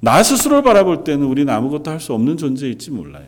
[0.00, 3.26] 나 스스로를 바라볼 때는 우리는 아무것도 할 수 없는 존재일지 몰라요.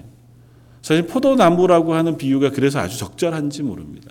[0.87, 4.09] 사실 포도나무라고 하는 비유가 그래서 아주 적절한지 모릅니다.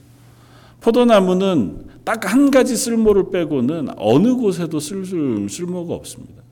[0.81, 6.43] 포도나무는 딱 한 가지 쓸모를 빼고는 어느 곳에도 쓸, 쓸모가 없습니다.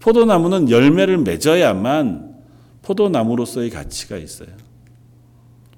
[0.00, 2.34] 포도나무는 열매를 맺어야만
[2.80, 4.48] 포도나무로서의 가치가 있어요.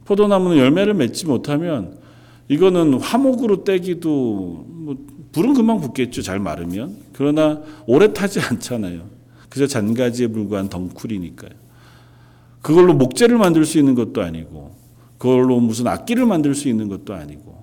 [0.04, 1.98] 포도나무는 열매를 맺지 못하면
[2.46, 4.96] 이거는 화목으로 떼기도 뭐
[5.32, 6.22] 불은 금방 붙겠죠.
[6.22, 6.96] 잘 마르면.
[7.12, 9.00] 그러나 오래 타지 않잖아요.
[9.48, 11.67] 그저 잔가지에 불과한 덩쿨이니까요.
[12.62, 14.72] 그걸로 목재를 만들 수 있는 것도 아니고
[15.18, 17.58] 그걸로 무슨 악기를 만들 수 있는 것도 아니고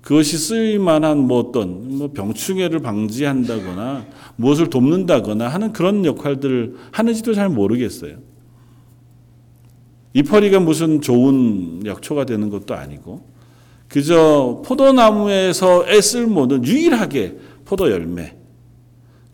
[0.00, 4.06] 그것이 쓰일 만한 뭐 어떤 뭐 병충해를 방지한다거나
[4.36, 8.16] 무엇을 돕는다거나 하는 그런 역할들을 하는지도 잘 모르겠어요.
[10.14, 13.26] 이 퍼리가 무슨 좋은 약초가 되는 것도 아니고
[13.88, 18.34] 그저 포도나무에서의 쓸모는 유일하게 포도 열매.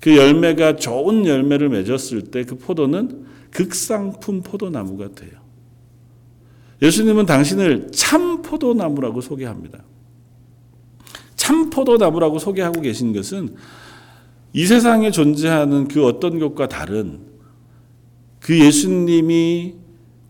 [0.00, 3.24] 그 열매가 좋은 열매를 맺었을 때 그 포도는
[3.54, 5.30] 극상품 포도나무가 돼요.
[6.82, 9.82] 예수님은 당신을 참 포도나무라고 소개합니다.
[11.36, 13.54] 참 포도나무라고 소개하고 계신 것은
[14.52, 17.20] 이 세상에 존재하는 그 어떤 것과 다른
[18.40, 19.76] 그 예수님이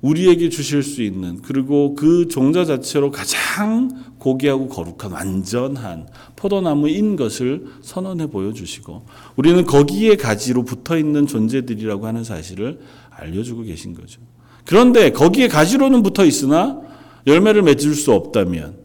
[0.05, 6.07] 우리에게 주실 수 있는 그리고 그 종자 자체로 가장 고귀하고 거룩한 완전한
[6.37, 9.07] 포도나무인 것을 선언해 보여주시고
[9.37, 12.81] 우리는 거기에 가지로 붙어 있는 존재들이라고 하는 사실을
[13.17, 14.21] 알려주고 계신 거죠.
[14.65, 16.81] 그런데 거기에 가지로는 붙어 있으나
[17.27, 18.77] 열매를 맺을 수 없다면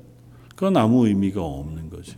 [0.56, 2.18] 그건 아무 의미가 없는 거죠.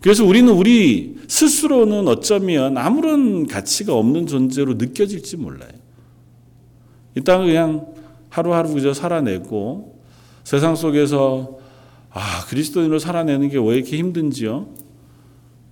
[0.00, 5.70] 그래서 우리는 우리 스스로는 어쩌면 아무런 가치가 없는 존재로 느껴질지 몰라요.
[7.16, 7.86] 이 땅을 그냥
[8.28, 9.98] 하루하루 그저 살아내고
[10.44, 11.58] 세상 속에서
[12.10, 14.68] 아, 그리스도인으로 살아내는 게 왜 이렇게 힘든지요?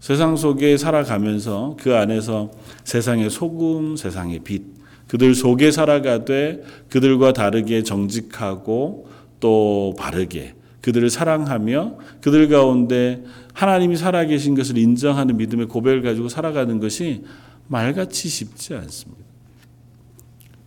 [0.01, 2.51] 세상 속에 살아가면서 그 안에서
[2.85, 4.63] 세상의 소금, 세상의 빛,
[5.07, 9.09] 그들 속에 살아가되 그들과 다르게 정직하고
[9.41, 17.25] 또 바르게 그들을 사랑하며 그들 가운데 하나님이 살아계신 것을 인정하는 믿음의 고백을 가지고 살아가는 것이
[17.69, 19.25] 말같이 쉽지 않습니다.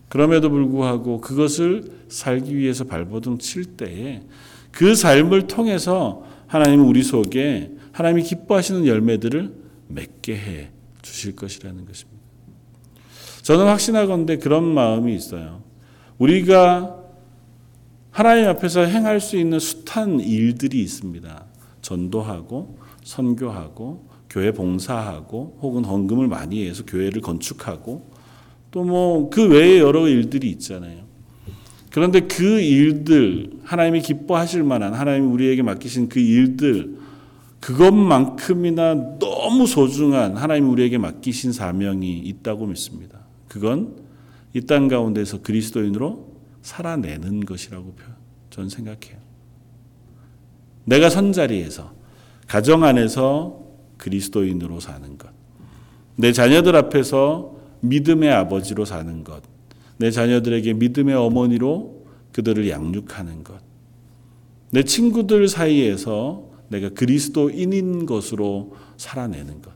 [0.09, 4.23] 그럼에도 불구하고 그것을 살기 위해서 발버둥 칠 때에
[4.71, 9.53] 그 삶을 통해서 하나님은 우리 속에 하나님이 기뻐하시는 열매들을
[9.87, 10.69] 맺게 해
[11.01, 12.18] 주실 것이라는 것입니다.
[13.49, 15.63] 저는 확신하건대 그런 마음이 있어요.
[16.19, 16.99] 우리가
[18.11, 21.45] 하나님 앞에서 행할 수 있는 숱한 일들이 있습니다.
[21.81, 28.11] 전도하고 선교하고 교회 봉사하고 혹은 헌금을 많이 해서 교회를 건축하고
[28.69, 31.05] 또 뭐 그 외에 여러 일들이 있잖아요.
[31.89, 36.97] 그런데 그 일들 하나님이 기뻐하실 만한 하나님이 우리에게 맡기신 그 일들
[37.61, 43.18] 그것만큼이나 너무 소중한 하나님이 우리에게 맡기신 사명이 있다고 믿습니다.
[43.49, 43.95] 그건
[44.53, 46.29] 이 땅 가운데서 그리스도인으로
[46.61, 47.93] 살아내는 것이라고
[48.49, 49.17] 저는 생각해요.
[50.85, 51.91] 내가 선 자리에서
[52.47, 53.61] 가정 안에서
[53.97, 55.29] 그리스도인으로 사는 것.
[56.15, 59.43] 내 자녀들 앞에서 믿음의 아버지로 사는 것.
[59.97, 63.59] 내 자녀들에게 믿음의 어머니로 그들을 양육하는 것.
[64.71, 69.73] 내 친구들 사이에서 내가 그리스도인인 것으로 살아내는 것.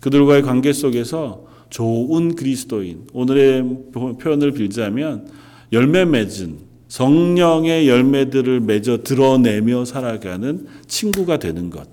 [0.00, 3.06] 그들과의 관계 속에서 좋은 그리스도인.
[3.12, 5.28] 오늘의 표현을 빌자면
[5.72, 11.88] 열매 맺은 성령의 열매들을 맺어 드러내며 살아가는 친구가 되는 것.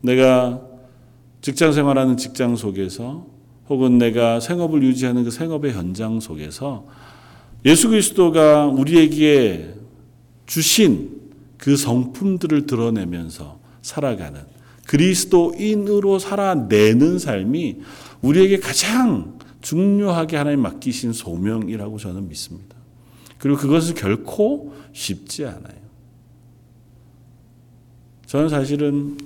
[0.00, 0.60] 내가
[1.40, 3.26] 직장 생활하는 직장 속에서
[3.68, 6.86] 혹은 내가 생업을 유지하는 그 생업의 현장 속에서
[7.64, 9.74] 예수 그리스도가 우리에게
[10.46, 11.20] 주신
[11.56, 14.40] 그 성품들을 드러내면서 살아가는
[14.86, 17.76] 그리스도인으로 살아내는 삶이
[18.22, 22.76] 우리에게 가장 중요하게 하나님 맡기신 소명이라고 저는 믿습니다.
[23.38, 25.80] 그리고 그것은 결코 쉽지 않아요.
[28.26, 29.16] 저는 사실은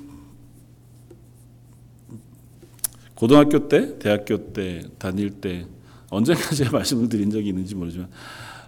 [3.14, 5.66] 고등학교 때, 대학교 때 다닐 때
[6.11, 8.09] 언젠가 제가 말씀을 드린 적이 있는지 모르지만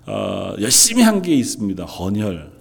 [0.07, 1.85] 어, 열심히 한 게 있습니다.
[1.85, 2.53] 헌혈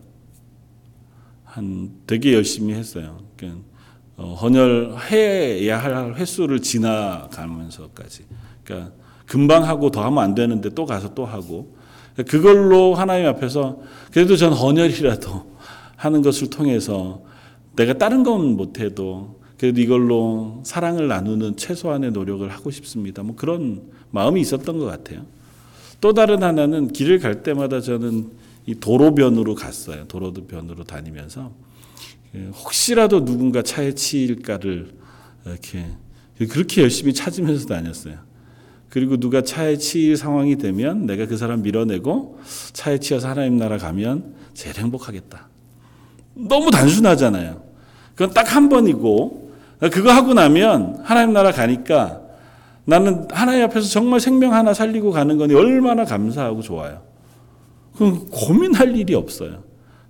[1.44, 3.24] 한 되게 열심히 했어요.
[3.38, 3.75] 그러니까 어,
[4.18, 8.24] 헌혈해야 할 횟수를 지나가면서까지.
[8.64, 8.92] 그러니까
[9.26, 11.76] 금방 하고 더 하면 안 되는데 또 가서 또 하고
[12.28, 13.80] 그걸로 하나님 앞에서
[14.12, 15.56] 그래도 전 헌혈이라도
[15.98, 17.22] 하는 것을 통해서
[17.76, 23.24] 내가 다른 건 못해도 그래도 이걸로 사랑을 나누는 최소한의 노력을 하고 싶습니다.
[23.24, 25.26] 뭐 그런 마음이 있었던 것 같아요.
[26.02, 28.32] 또 다른 하나는 길을 갈 때마다 저는
[28.66, 30.06] 이 도로변으로 갔어요.
[30.08, 31.52] 도로변으로 다니면서
[32.54, 34.92] 혹시라도 누군가 차에 치일까를
[35.46, 35.86] 이렇게
[36.52, 38.16] 그렇게 열심히 찾으면서 다녔어요.
[38.90, 42.40] 그리고 누가 차에 치일 상황이 되면 내가 그 사람 밀어내고
[42.74, 45.50] 차에 치여서 하나님 나라 가면 제일 행복하겠다.
[46.36, 47.64] 너무 단순하잖아요.
[48.16, 49.52] 그건 딱 한 번이고
[49.92, 52.22] 그거 하고 나면 하나님 나라 가니까
[52.86, 57.02] 나는 하나님 앞에서 정말 생명 하나 살리고 가는 거니 얼마나 감사하고 좋아요.
[57.96, 59.64] 그럼 고민할 일이 없어요.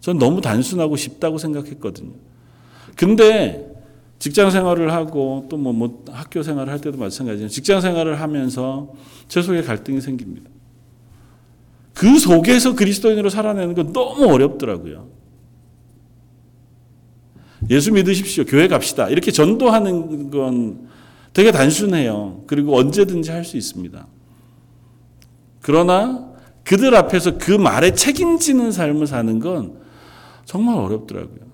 [0.05, 2.11] 전 너무 단순하고 쉽다고 생각했거든요.
[2.95, 3.73] 근데
[4.19, 7.49] 직장 생활을 하고 또 뭐 뭐 학교 생활을 할 때도 마찬가지예요.
[7.49, 8.93] 직장 생활을 하면서
[9.27, 10.47] 제 속에 갈등이 생깁니다.
[11.95, 15.07] 그 속에서 그리스도인으로 살아내는 건 너무 어렵더라고요.
[17.71, 18.45] 예수 믿으십시오.
[18.45, 19.09] 교회 갑시다.
[19.09, 20.87] 이렇게 전도하는 건
[21.33, 22.43] 되게 단순해요.
[22.45, 24.05] 그리고 언제든지 할 수 있습니다.
[25.63, 26.29] 그러나
[26.63, 29.83] 그들 앞에서 그 말에 책임지는 삶을 사는 건
[30.45, 31.45] 정말 어렵더라고요.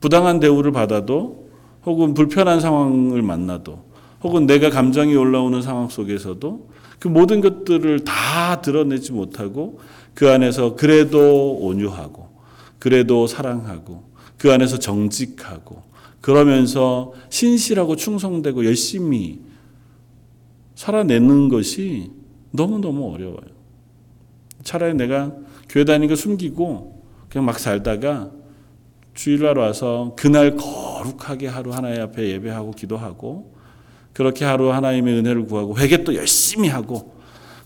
[0.00, 1.48] 부당한 대우를 받아도
[1.84, 3.84] 혹은 불편한 상황을 만나도
[4.22, 6.68] 혹은 내가 감정이 올라오는 상황 속에서도
[6.98, 9.80] 그 모든 것들을 다 드러내지 못하고
[10.14, 12.28] 그 안에서 그래도 온유하고
[12.78, 14.04] 그래도 사랑하고
[14.38, 15.82] 그 안에서 정직하고
[16.20, 19.40] 그러면서 신실하고 충성되고 열심히
[20.74, 22.10] 살아내는 것이
[22.50, 23.54] 너무너무 어려워요.
[24.62, 25.32] 차라리 내가
[25.68, 26.93] 교회 다니는 거 숨기고
[27.34, 28.30] 그냥 막 살다가
[29.14, 33.52] 주일날 와서 그날 거룩하게 하루 하나님 앞에 예배하고 기도하고
[34.12, 37.12] 그렇게 하루 하나님의 은혜를 구하고 회개 또 열심히 하고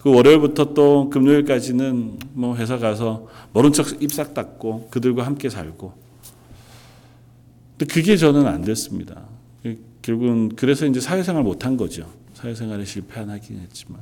[0.01, 5.93] 그 월요일부터 또 금요일까지는 뭐 회사 가서 모른 척 입 싹 닦고 그들과 함께 살고
[7.77, 9.21] 근데 그게 저는 안 됐습니다.
[10.01, 12.11] 결국은 그래서 이제 사회생활 못한 거죠.
[12.33, 14.01] 사회생활에 실패하긴 했지만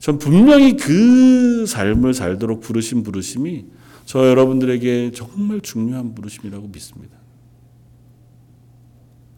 [0.00, 3.66] 전 분명히 그 삶을 살도록 부르신 부르심이
[4.04, 7.16] 저 여러분들에게 정말 중요한 부르심이라고 믿습니다.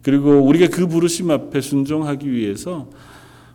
[0.01, 2.89] 그리고 우리가 그 부르심 앞에 순종하기 위해서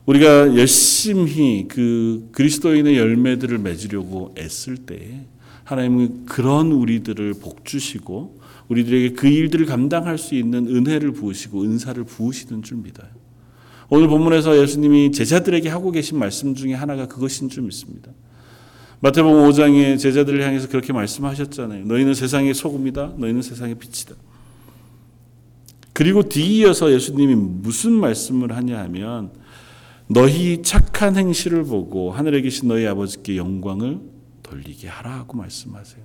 [0.07, 5.27] 우리가 열심히 그 그리스도인의 열매들을 맺으려고 애쓸 때
[5.65, 12.63] 하나님은 그런 우리들을 복 주시고 우리들에게 그 일들을 감당할 수 있는 은혜를 부으시고 은사를 부으시는
[12.63, 13.09] 줄 믿어요.
[13.89, 18.11] 오늘 본문에서 예수님이 제자들에게 하고 계신 말씀 중에 하나가 그것인 줄 믿습니다.
[19.03, 21.87] 마태복음 5장에 제자들을 향해서 그렇게 말씀하셨잖아요.
[21.87, 23.15] 너희는 세상의 소금이다.
[23.17, 24.15] 너희는 세상의 빛이다.
[25.93, 29.33] 그리고 뒤이어서 예수님이 무슨 말씀을 하냐 하면
[30.07, 33.99] 너희 착한 행실을 보고 하늘에 계신 너희 아버지께 영광을
[34.45, 36.05] 돌리게 하라고 말씀하세요.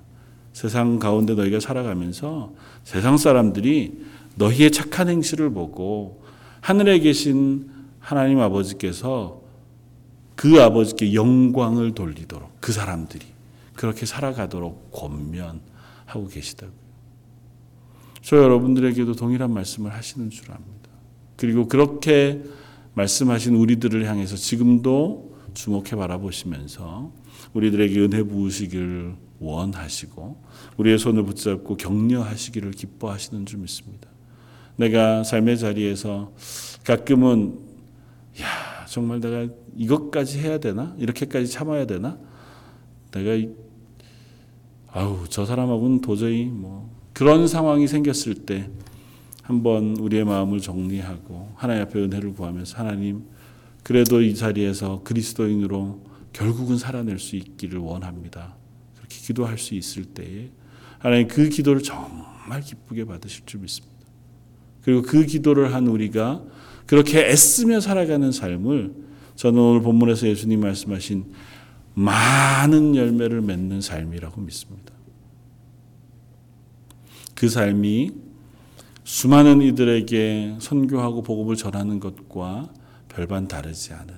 [0.54, 3.94] 세상 가운데 너희가 살아가면서 세상 사람들이
[4.36, 6.24] 너희의 착한 행실을 보고
[6.62, 9.47] 하늘에 계신 하나님 아버지께서
[10.38, 13.26] 그 아버지께 영광을 돌리도록 그 사람들이
[13.74, 16.78] 그렇게 살아가도록 권면하고 계시다고요.
[18.22, 20.90] 저 여러분들에게도 동일한 말씀을 하시는 줄 압니다.
[21.38, 22.44] 그리고 그렇게
[22.94, 27.12] 말씀하신 우리들을 향해서 지금도 주목해 바라보시면서
[27.54, 30.44] 우리들에게 은혜 부으시기를 원하시고
[30.78, 34.08] 우리의 손을 붙잡고 격려하시기를 기뻐하시는 줄 믿습니다.
[34.76, 36.32] 내가 삶의 자리에서
[36.84, 37.67] 가끔은 야
[38.98, 42.18] 정말 내가 이것까지 해야 되나 이렇게까지 참아야 되나
[43.12, 43.48] 내가
[44.92, 48.72] 아우 저 사람하고는 도저히 뭐 그런 상황이 생겼을 때
[49.44, 53.26] 한번 우리의 마음을 정리하고 하나님 앞에 은혜를 구하면서 하나님
[53.84, 56.02] 그래도 이 자리에서 그리스도인으로
[56.34, 58.56] 결국은 살아낼 수 있기를 원합니다.
[58.96, 60.50] 그렇게 기도할 수 있을 때에
[60.98, 63.96] 하나님 그 기도를 정말 기쁘게 받으실 줄 믿습니다.
[64.82, 66.44] 그리고 그 기도를 한 우리가
[66.88, 68.94] 그렇게 애쓰며 살아가는 삶을
[69.36, 71.26] 저는 오늘 본문에서 예수님 말씀하신
[71.94, 74.94] 많은 열매를 맺는 삶이라고 믿습니다.
[77.36, 78.12] 그 삶이
[79.04, 82.72] 수많은 이들에게 선교하고 복음을 전하는 것과
[83.10, 84.14] 별반 다르지 않은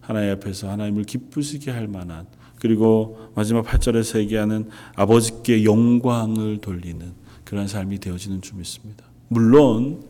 [0.00, 2.26] 하나님 앞에서 하나님을 기쁘시게 할 만한
[2.58, 7.12] 그리고 마지막 8절에서 얘기하는 아버지께 영광을 돌리는
[7.44, 9.04] 그런 삶이 되어지는 줄 믿습니다.
[9.28, 10.02] 물론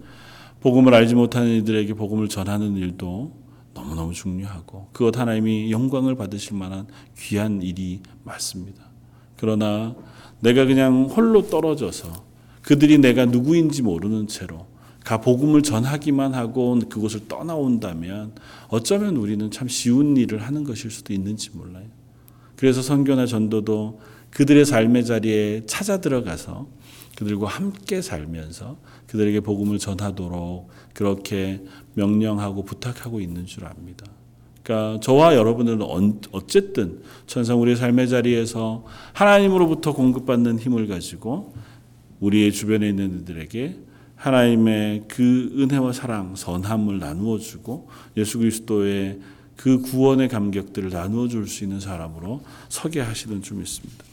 [0.60, 3.32] 복음을 알지 못하는 이들에게 복음을 전하는 일도
[3.74, 6.86] 너무너무 중요하고 그것 하나님이 영광을 받으실 만한
[7.18, 8.84] 귀한 일이 맞습니다.
[9.36, 9.94] 그러나
[10.40, 12.24] 내가 그냥 홀로 떨어져서
[12.62, 14.66] 그들이 내가 누구인지 모르는 채로
[15.04, 18.34] 가 복음을 전하기만 하고 그곳을 떠나온다면
[18.68, 21.86] 어쩌면 우리는 참 쉬운 일을 하는 것일 수도 있는지 몰라요.
[22.56, 26.68] 그래서 선교나 전도도 그들의 삶의 자리에 찾아 들어가서
[27.20, 34.06] 그들과 함께 살면서 그들에게 복음을 전하도록 그렇게 명령하고 부탁하고 있는 줄 압니다.
[34.62, 35.82] 그러니까 저와 여러분들은
[36.32, 41.52] 어쨌든 천상 우리의 삶의 자리에서 하나님으로부터 공급받는 힘을 가지고
[42.20, 43.76] 우리의 주변에 있는 이들에게
[44.16, 49.20] 하나님의 그 은혜와 사랑, 선함을 나누어 주고 예수 그리스도의
[49.56, 54.09] 그 구원의 감격들을 나누어 줄 수 있는 사람으로 서게 하시는 줄 믿습니다.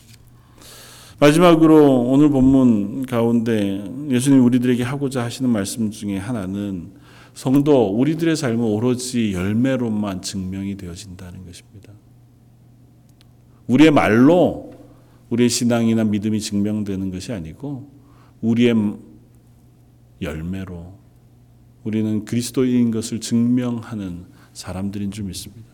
[1.19, 6.91] 마지막으로 오늘 본문 가운데 예수님 우리들에게 하고자 하시는 말씀 중에 하나는
[7.33, 11.91] 성도 우리들의 삶은 오로지 열매로만 증명이 되어진다는 것입니다.
[13.65, 14.73] 우리의 말로
[15.31, 17.89] 우리의 신앙이나 믿음이 증명되는 것이 아니고
[18.41, 18.75] 우리의
[20.21, 20.93] 열매로
[21.83, 25.65] 우리는 그리스도인 것을 증명하는 사람들인 줄 믿습니다.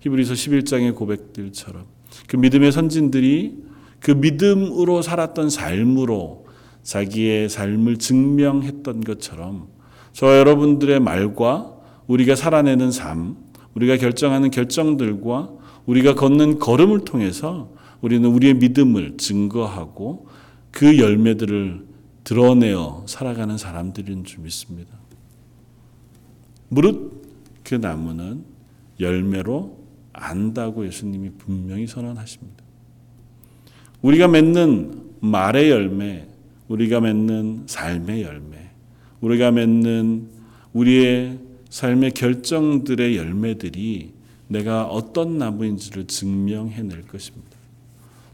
[0.00, 1.86] 히브리서 11장의 고백들처럼
[2.26, 3.67] 그 믿음의 선진들이
[4.00, 6.46] 그 믿음으로 살았던 삶으로
[6.82, 9.68] 자기의 삶을 증명했던 것처럼
[10.12, 11.74] 저 여러분들의 말과
[12.06, 13.36] 우리가 살아내는 삶,
[13.74, 15.50] 우리가 결정하는 결정들과
[15.86, 17.70] 우리가 걷는 걸음을 통해서
[18.00, 20.26] 우리는 우리의 믿음을 증거하고
[20.70, 21.86] 그 열매들을
[22.24, 24.94] 드러내어 살아가는 사람들인 줄 믿습니다.
[26.68, 27.22] 무릇
[27.64, 28.44] 그 나무는
[29.00, 29.78] 열매로
[30.12, 32.67] 안다고 예수님이 분명히 선언하십니다.
[34.02, 36.26] 우리가 맺는 말의 열매,
[36.68, 38.70] 우리가 맺는 삶의 열매,
[39.20, 40.28] 우리가 맺는
[40.72, 41.38] 우리의
[41.70, 44.12] 삶의 결정들의 열매들이
[44.46, 47.48] 내가 어떤 나무인지를 증명해낼 것입니다.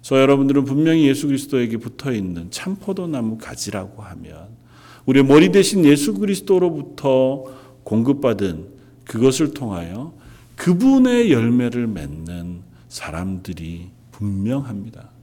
[0.02, 4.48] 저 여러분들은 분명히 예수 그리스도에게 붙어 있는 참포도 나무 가지라고 하면
[5.06, 7.44] 우리의 머리 대신 예수 그리스도로부터
[7.84, 8.66] 공급받은
[9.04, 10.12] 그것을 통하여
[10.56, 15.13] 그분의 열매를 맺는 사람들이 분명합니다.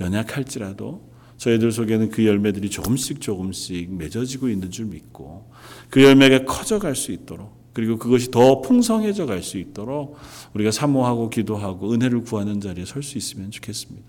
[0.00, 5.50] 연약할지라도 저희들 속에는 그 열매들이 조금씩 조금씩 맺어지고 있는 줄 믿고
[5.88, 10.16] 그 열매가 커져갈 수 있도록 그리고 그것이 더 풍성해져 갈 수 있도록
[10.54, 14.06] 우리가 사모하고 기도하고 은혜를 구하는 자리에 설 수 있으면 좋겠습니다.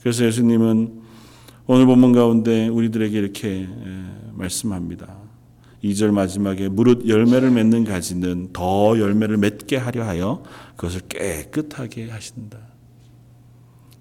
[0.00, 1.00] 그래서 예수님은
[1.66, 3.68] 오늘 본문 가운데 우리들에게 이렇게
[4.32, 5.16] 말씀합니다.
[5.84, 10.42] 2절 마지막에 무릇 열매를 맺는 가지는 더 열매를 맺게 하려 하여
[10.76, 12.58] 그것을 깨끗하게 하신다.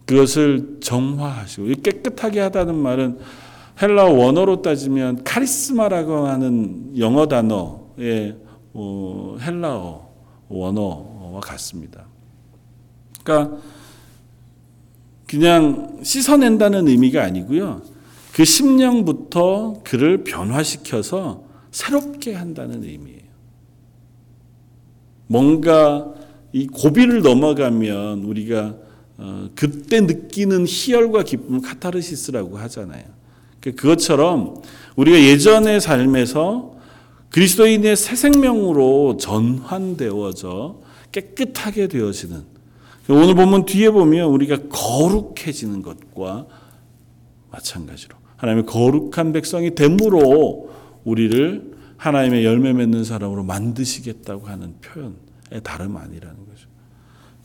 [0.09, 3.19] 그것을 정화하시고 깨끗하게 하다는 말은
[3.79, 8.35] 헬라 원어로 따지면 카리스마라고 하는 영어 단어의
[8.73, 10.09] 어, 헬라어
[10.47, 12.07] 원어와 같습니다.
[13.23, 13.57] 그러니까
[15.27, 17.83] 그냥 씻어낸다는 의미가 아니고요.
[18.33, 23.29] 그 심령부터 그를 변화시켜서 새롭게 한다는 의미예요.
[25.27, 26.11] 뭔가
[26.51, 28.88] 이 고비를 넘어가면 우리가
[29.21, 33.03] 어, 그때 느끼는 희열과 기쁨을 카타르시스라고 하잖아요.
[33.59, 34.61] 그러니까 그것처럼
[34.95, 36.77] 우리가 예전의 삶에서
[37.29, 40.79] 그리스도인의 새 생명으로 전환되어져
[41.11, 42.43] 깨끗하게 되어지는
[43.09, 46.47] 오늘 보면 뒤에 보면 우리가 거룩해지는 것과
[47.51, 50.71] 마찬가지로 하나님의 거룩한 백성이 됨으로
[51.03, 56.67] 우리를 하나님의 열매 맺는 사람으로 만드시겠다고 하는 표현의 다름 아니라는 거죠.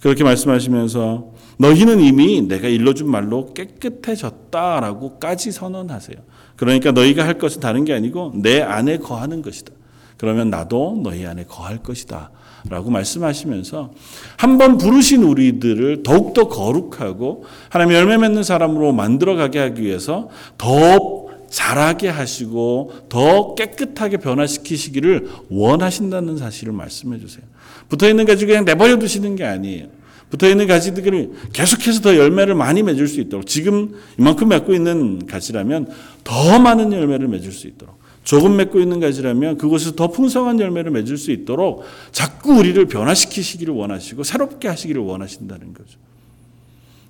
[0.01, 6.17] 그렇게 말씀하시면서 너희는 이미 내가 일러준 말로 깨끗해졌다라고까지 선언하세요.
[6.57, 9.73] 그러니까 너희가 할 것은 다른 게 아니고 내 안에 거하는 것이다.
[10.17, 12.31] 그러면 나도 너희 안에 거할 것이다.
[12.69, 13.93] 라고 말씀하시면서
[14.39, 22.93] 한번 부르신 우리들을 더욱더 거룩하고 하나님 열매 맺는 사람으로 만들어가게 하기 위해서 더 잘하게 하시고
[23.09, 27.45] 더 깨끗하게 변화시키시기를 원하신다는 사실을 말씀해 주세요.
[27.89, 29.87] 붙어 있는 가지 그냥 내버려 두시는 게 아니에요.
[30.35, 35.89] 붙어 있는 가지들이 계속해서 더 열매를 많이 맺을 수 있도록 지금 이만큼 맺고 있는 가지라면
[36.25, 41.19] 더 많은 열매를 맺을 수 있도록 조금 맺고 있는 가지라면 그곳에서 더 풍성한 열매를 맺을
[41.19, 46.01] 수 있도록 자꾸 우리를 변화시키시기를 원하시고 새롭게 하시기를 원하신다는 거죠.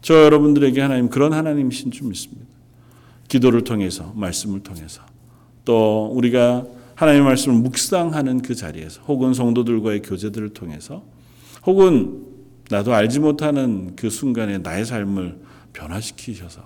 [0.02, 2.44] 저 여러분들에게 하나님 그런 하나님이신 줄 믿습니다.
[3.28, 5.00] 기도를 통해서 말씀을 통해서
[5.64, 11.02] 또 우리가 하나님의 말씀을 묵상하는 그 자리에서 혹은 성도들과의 교제들을 통해서
[11.64, 12.33] 혹은
[12.70, 15.38] 나도 알지 못하는 그 순간에 나의 삶을
[15.72, 16.62] 변화시키셔서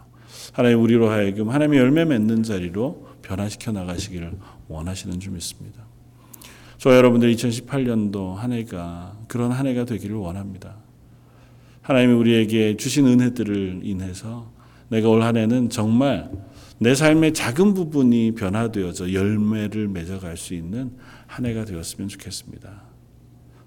[0.52, 4.32] 하나님 우리로 하여금 하나님의 열매 맺는 자리로 변화시켜 나가시기를
[4.68, 5.82] 원하시는 줄 믿습니다.
[6.78, 10.76] 저 여러분들 2018년도 한 해가 그런 한 해가 되기를 원합니다.
[11.82, 14.50] 하나님이 우리에게 주신 은혜들을 인해서
[14.88, 16.30] 내가 올 한 해는 정말
[16.78, 20.92] 내 삶의 작은 부분이 변화되어져 열매를 맺어갈 수 있는
[21.26, 22.82] 한 해가 되었으면 좋겠습니다.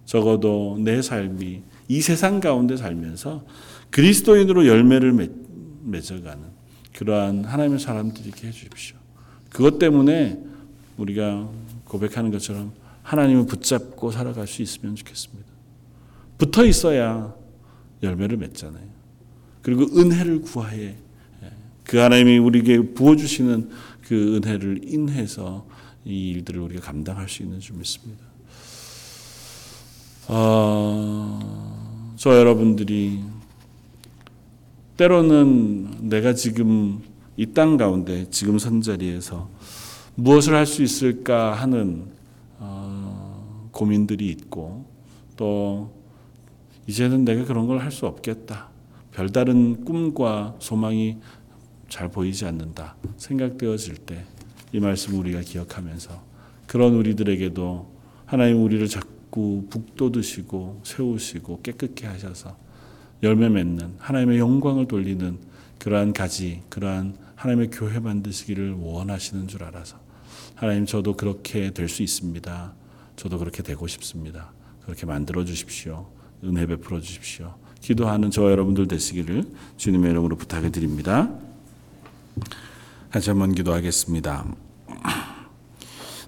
[0.05, 3.43] 적어도 내 삶이 이 세상 가운데 살면서
[3.89, 5.11] 그리스도인으로 열매를
[5.83, 6.41] 맺어가는
[6.95, 8.95] 그러한 하나님의 사람들이게 해주십시오.
[9.49, 10.41] 그것 때문에
[10.95, 11.49] 우리가
[11.83, 12.71] 고백하는 것처럼
[13.03, 15.49] 하나님을 붙잡고 살아갈 수 있으면 좋겠습니다.
[16.37, 17.35] 붙어 있어야
[18.01, 18.87] 열매를 맺잖아요.
[19.61, 20.95] 그리고 은혜를 구하해
[21.83, 23.69] 그 하나님이 우리에게 부어주시는
[24.07, 25.67] 그 은혜를 인해서
[26.05, 28.23] 이 일들을 우리가 감당할 수 있는 줄 믿습니다.
[30.29, 31.70] 어,
[32.21, 33.19] 저 여러분들이
[34.95, 37.01] 때로는 내가 지금
[37.35, 39.49] 이 땅 가운데 지금 선 자리에서
[40.13, 42.11] 무엇을 할 수 있을까 하는
[42.59, 44.85] 어, 고민들이 있고
[45.35, 45.91] 또
[46.85, 48.69] 이제는 내가 그런 걸 할 수 없겠다.
[49.11, 51.17] 별다른 꿈과 소망이
[51.89, 54.23] 잘 보이지 않는다 생각되어질 때
[54.73, 56.21] 이 말씀 우리가 기억하면서
[56.67, 57.89] 그런 우리들에게도
[58.27, 62.55] 하나님 우리를 자꾸 북돋으시고 세우시고 깨끗게 하셔서
[63.23, 65.37] 열매 맺는 하나님의 영광을 돌리는
[65.79, 69.97] 그러한 가지 그러한 하나님의 교회 만드시기를 원하시는 줄 알아서
[70.55, 72.73] 하나님 저도 그렇게 될 수 있습니다.
[73.15, 74.51] 저도 그렇게 되고 싶습니다.
[74.83, 76.07] 그렇게 만들어 주십시오.
[76.43, 77.55] 은혜 베풀어 주십시오.
[77.79, 79.45] 기도하는 저와 여러분들 되시기를
[79.77, 81.31] 주님의 이름으로 부탁을 드립니다.
[83.11, 84.70] 같이 한번 기도하겠습니다.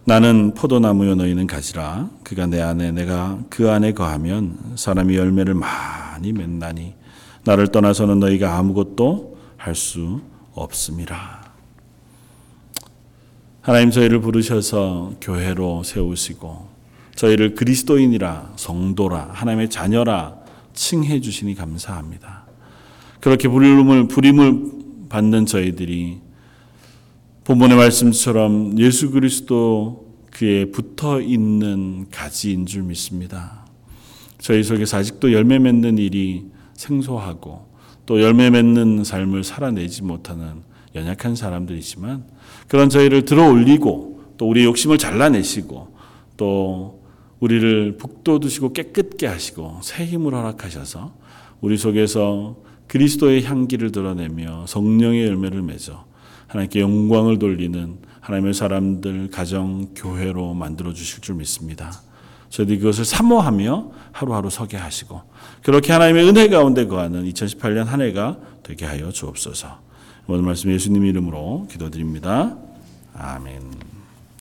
[0.06, 6.94] 나는 포도나무요 너희는 가지라 그가 내 안에 내가 그 안에 거하면 사람이 열매를 많이 맺나니
[7.46, 10.22] 나를 떠나서는 너희가 아무것도 할 수
[10.56, 11.42] 없음이라.
[13.62, 16.68] 하나님 저희를 부르셔서 교회로 세우시고
[17.16, 20.36] 저희를 그리스도인이라 성도라 하나님의 자녀라
[20.74, 22.44] 칭해 주시니 감사합니다.
[23.22, 24.72] 그렇게 부름을 부림을
[25.08, 26.20] 받는 저희들이
[27.44, 33.66] 본문의 말씀처럼 예수 그리스도 그에 붙어 있는 가지인 줄 믿습니다.
[34.40, 37.68] 저희 속에서 아직도 열매 맺는 일이 생소하고
[38.06, 40.62] 또 열매 맺는 삶을 살아내지 못하는
[40.96, 42.24] 연약한 사람들이지만
[42.70, 45.98] 그런 저희를 들어 올리고 또 우리의 욕심을 잘라내시고
[46.38, 47.04] 또
[47.42, 51.14] 우리를 북돋우시고 깨끗게 하시고 새 힘을 허락하셔서
[51.60, 52.56] 우리 속에서
[52.88, 56.13] 그리스도의 향기를 드러내며 성령의 열매를 맺어
[56.54, 61.92] 하나님께 영광을 돌리는 하나님의 사람들 가정 교회로 만들어 주실 줄 믿습니다.
[62.50, 65.24] 저희들이 그것을 사모하며 하루하루 서게 하시고
[65.64, 69.80] 그렇게 하나님의 은혜 가운데 거하는 2018년 한 해가 되게 하여 주옵소서.
[70.28, 72.56] 오늘 말씀 예수님 이름으로 기도드립니다.
[73.16, 73.93] 아멘.